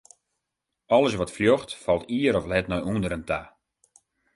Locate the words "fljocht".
1.31-1.75